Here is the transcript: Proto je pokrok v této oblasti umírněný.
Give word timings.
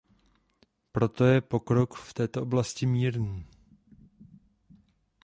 Proto 0.91 1.25
je 1.25 1.41
pokrok 1.41 1.93
v 1.95 2.13
této 2.13 2.41
oblasti 2.41 2.85
umírněný. 2.85 3.45